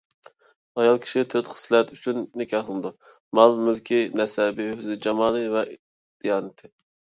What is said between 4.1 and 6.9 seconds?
نەسەبى، ھۆسن-جامالى ۋە دىيانىتى.